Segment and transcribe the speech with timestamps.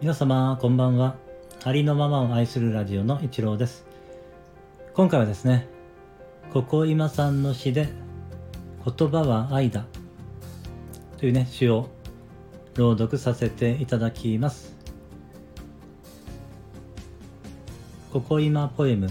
[0.00, 1.16] 皆様こんばんは。
[1.64, 3.84] ありのままを愛するラジオの一郎です。
[4.94, 5.66] 今回はですね
[6.52, 7.88] ここ今さんの詩で
[8.84, 9.86] 言葉は愛だ。
[11.16, 11.88] というね詩を
[12.76, 14.76] 朗読させていただきます。
[18.12, 19.10] ここ今ポエム。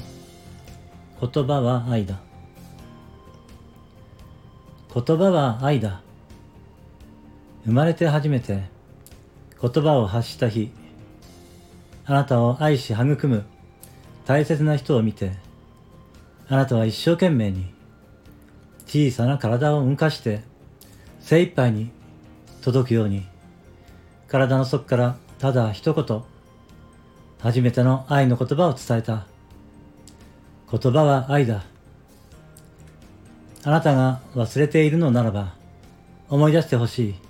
[1.19, 2.21] 言葉は愛だ。
[4.93, 6.01] 言葉は愛だ。
[7.65, 8.76] 生まれて初めて
[9.61, 10.71] 言葉を発した日
[12.05, 13.45] あなたを愛し育む
[14.25, 15.31] 大切な人を見て
[16.49, 17.73] あなたは一生懸命に
[18.85, 20.41] 小さな体を動かして
[21.19, 21.91] 精一杯に
[22.61, 23.25] 届くように
[24.27, 26.23] 体の底からただ一言
[27.39, 29.27] 初めての愛の言葉を伝えた。
[30.71, 31.63] 言葉は愛だ。
[33.63, 35.53] あなたが忘れているのならば
[36.29, 37.26] 思い出してほしい。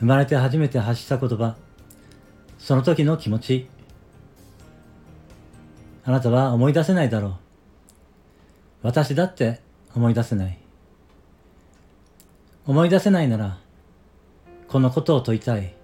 [0.00, 1.56] 生まれて初めて発した言葉。
[2.58, 3.68] その時の気持ち。
[6.04, 7.34] あなたは思い出せないだろう。
[8.82, 9.60] 私だって
[9.94, 10.58] 思い出せない。
[12.66, 13.58] 思い出せないなら
[14.68, 15.74] このことを問いたい。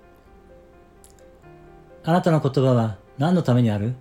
[2.05, 3.95] あなたの言葉は何のためにある？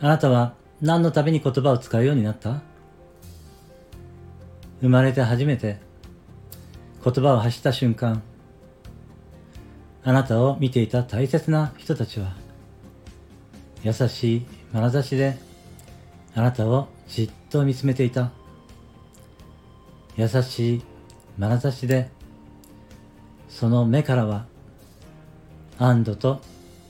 [0.00, 2.62] あなたは何のために言葉を使うようになった？
[4.80, 5.78] 生まれて初めて
[7.04, 8.22] 言葉を発した瞬間
[10.04, 12.34] あなたを見ていた大切な人たちは
[13.82, 15.36] 優しい眼差しで
[16.34, 18.30] あなたをじっと見つめていた。
[20.16, 20.82] 優しい
[21.38, 22.10] 眼差しで
[23.48, 24.46] その目からは
[25.78, 26.40] 安堵と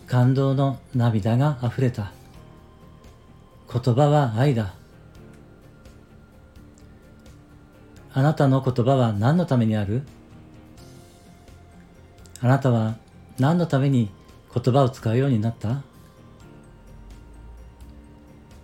[0.07, 2.13] 感動の涙があふれた。
[3.73, 4.75] 言葉は愛だ。
[8.15, 10.03] あなたの言葉は何のためにある？
[12.41, 12.97] あなたは
[13.39, 14.11] 何のために
[14.55, 15.83] 言葉を使うようになった？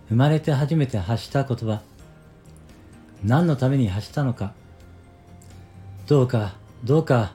[0.09, 1.81] 生まれて初めて発した言葉。
[3.23, 4.53] 何のために発したのか？
[6.07, 7.33] どうかどうか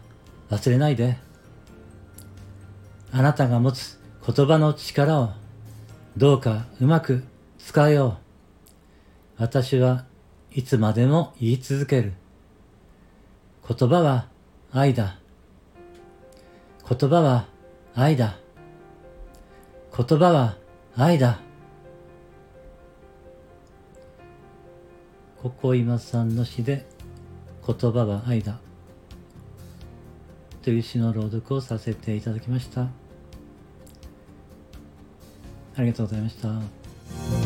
[0.50, 1.16] 忘れないで。
[3.12, 5.30] あなたが持つ言葉の力を
[6.16, 7.24] どうかうまく
[7.58, 8.18] 使えよ
[9.38, 9.42] う。
[9.42, 10.04] 私は
[10.54, 12.12] いつまでも言い続ける。
[13.68, 14.28] 言葉は
[14.70, 15.18] 愛だ。
[16.88, 17.46] 言葉は
[17.94, 18.38] 愛だ。
[19.96, 20.56] 言葉は
[20.96, 21.40] 愛だ。
[25.42, 26.86] ここ今さんの詩で
[27.66, 28.60] 言葉は愛だ。
[30.62, 32.82] という詩の朗読をさせていただきました。
[35.76, 37.43] ありがとうございました。